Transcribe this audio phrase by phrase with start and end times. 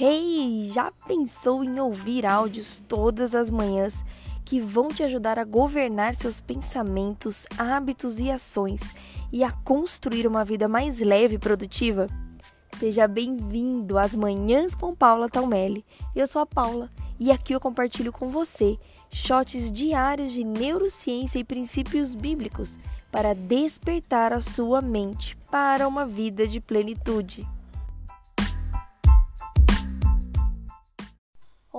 [0.00, 4.04] Hey, já pensou em ouvir áudios todas as manhãs
[4.44, 8.94] que vão te ajudar a governar seus pensamentos, hábitos e ações
[9.32, 12.06] e a construir uma vida mais leve e produtiva?
[12.78, 15.84] Seja bem-vindo às Manhãs com Paula Taumelli.
[16.14, 16.88] Eu sou a Paula
[17.18, 18.78] e aqui eu compartilho com você
[19.10, 22.78] shots diários de neurociência e princípios bíblicos
[23.10, 27.44] para despertar a sua mente para uma vida de plenitude.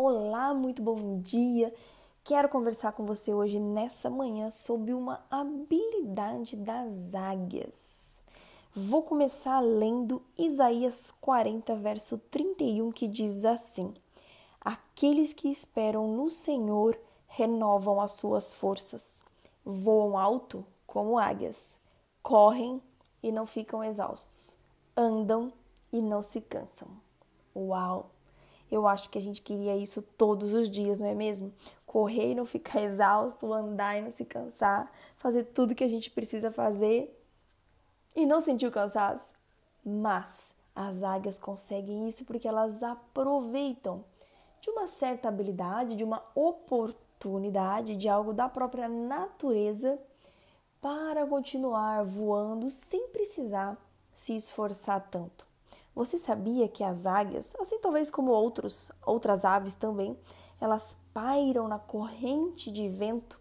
[0.02, 1.76] Olá, muito bom dia.
[2.24, 8.22] Quero conversar com você hoje nessa manhã sobre uma habilidade das águias.
[8.74, 13.94] Vou começar lendo Isaías 40, verso 31, que diz assim:
[14.62, 19.26] Aqueles que esperam no Senhor renovam as suas forças,
[19.66, 21.78] voam alto como águias,
[22.24, 22.82] correm
[23.22, 24.58] e não ficam exaustos,
[24.96, 25.52] andam
[25.92, 26.88] e não se cansam.
[27.54, 28.10] Uau!
[28.72, 31.54] Eu acho que a gente queria isso todos os dias, não é mesmo?
[31.86, 36.12] Correr e não ficar exausto, andar e não se cansar, fazer tudo que a gente
[36.12, 37.16] precisa fazer
[38.16, 39.34] e não sentir o cansaço.
[39.84, 44.04] Mas as águias conseguem isso porque elas aproveitam
[44.62, 50.00] de uma certa habilidade, de uma oportunidade, de algo da própria natureza
[50.82, 53.78] para continuar voando sem precisar
[54.14, 55.49] se esforçar tanto.
[55.96, 60.18] Você sabia que as águias, assim talvez como outros, outras aves também,
[60.62, 63.40] elas pairam na corrente de vento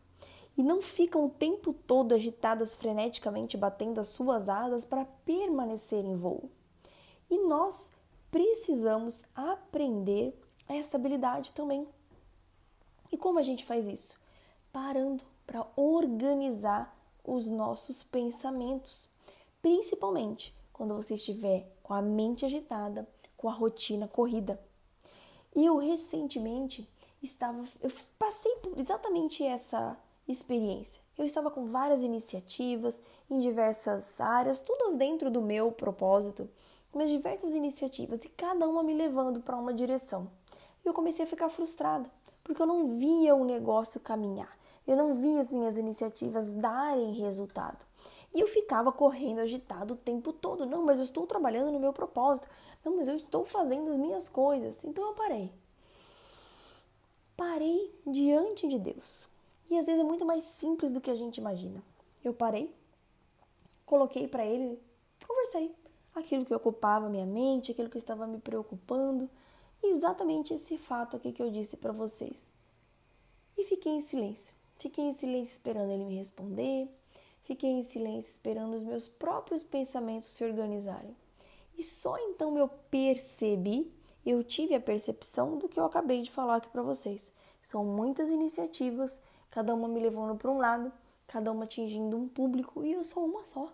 [0.56, 6.16] e não ficam o tempo todo agitadas freneticamente batendo as suas asas para permanecer em
[6.16, 6.50] voo.
[7.30, 7.92] E nós
[8.30, 10.36] precisamos aprender
[10.68, 11.86] esta habilidade também.
[13.12, 14.18] E como a gente faz isso?
[14.72, 19.08] Parando para organizar os nossos pensamentos,
[19.62, 24.60] principalmente quando você estiver com a mente agitada, com a rotina corrida.
[25.56, 26.86] E eu recentemente
[27.22, 31.00] estava, eu passei por exatamente essa experiência.
[31.16, 33.00] Eu estava com várias iniciativas
[33.30, 36.46] em diversas áreas, todas dentro do meu propósito,
[36.92, 40.30] mas diversas iniciativas e cada uma me levando para uma direção.
[40.84, 42.10] E eu comecei a ficar frustrada,
[42.44, 44.54] porque eu não via o negócio caminhar.
[44.86, 47.87] Eu não via as minhas iniciativas darem resultado.
[48.38, 50.64] E eu ficava correndo agitado o tempo todo.
[50.64, 52.48] Não, mas eu estou trabalhando no meu propósito.
[52.84, 54.84] Não, mas eu estou fazendo as minhas coisas.
[54.84, 55.50] Então eu parei.
[57.36, 59.28] Parei diante de Deus.
[59.68, 61.82] E às vezes é muito mais simples do que a gente imagina.
[62.22, 62.72] Eu parei,
[63.84, 64.80] coloquei para ele,
[65.26, 65.74] conversei
[66.14, 69.28] aquilo que ocupava minha mente, aquilo que estava me preocupando,
[69.82, 72.52] exatamente esse fato aqui que eu disse para vocês.
[73.56, 74.54] E fiquei em silêncio.
[74.78, 76.88] Fiquei em silêncio esperando ele me responder,
[77.48, 81.16] Fiquei em silêncio esperando os meus próprios pensamentos se organizarem.
[81.78, 83.90] E só então eu percebi,
[84.24, 87.32] eu tive a percepção do que eu acabei de falar aqui para vocês.
[87.62, 89.18] São muitas iniciativas,
[89.50, 90.92] cada uma me levando para um lado,
[91.26, 93.72] cada uma atingindo um público e eu sou uma só.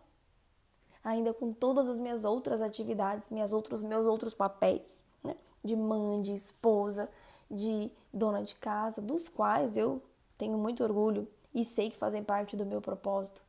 [1.03, 5.37] Ainda com todas as minhas outras atividades, minhas outros, meus outros papéis, né?
[5.65, 7.11] de mãe, de esposa,
[7.51, 10.01] de dona de casa, dos quais eu
[10.39, 13.43] tenho muito orgulho e sei que fazem parte do meu propósito.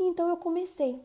[0.00, 0.98] E então eu comecei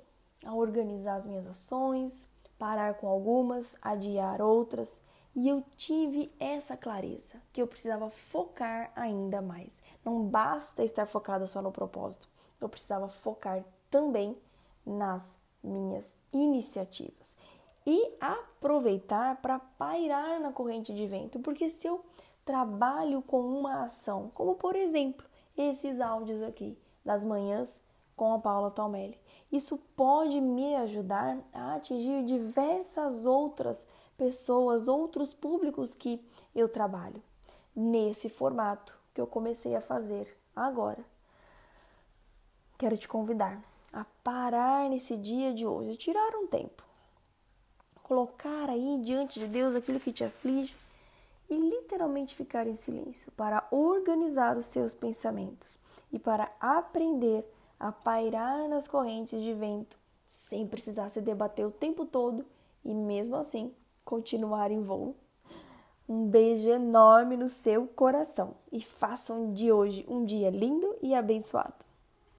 [0.45, 5.01] a organizar as minhas ações, parar com algumas, adiar outras,
[5.35, 9.83] e eu tive essa clareza que eu precisava focar ainda mais.
[10.05, 12.29] Não basta estar focada só no propósito,
[12.61, 14.37] eu precisava focar também
[14.85, 15.29] nas
[15.61, 17.35] minhas iniciativas
[17.85, 22.01] e aproveitar para pairar na corrente de vento, porque se eu
[22.45, 25.25] trabalho com uma ação, como por exemplo
[25.57, 27.81] esses áudios aqui das manhãs
[28.15, 29.19] com a Paula Tomelli.
[29.51, 33.87] Isso pode me ajudar a atingir diversas outras
[34.17, 37.21] pessoas, outros públicos que eu trabalho
[37.75, 41.03] nesse formato que eu comecei a fazer agora.
[42.77, 46.83] Quero te convidar a parar nesse dia de hoje, tirar um tempo,
[48.03, 50.75] colocar aí diante de Deus aquilo que te aflige
[51.49, 55.79] e literalmente ficar em silêncio para organizar os seus pensamentos
[56.11, 57.45] e para aprender
[57.79, 62.45] a pairar nas correntes de vento, sem precisar se debater o tempo todo
[62.83, 63.73] e mesmo assim
[64.03, 65.15] continuar em voo.
[66.07, 71.84] Um beijo enorme no seu coração e façam de hoje um dia lindo e abençoado.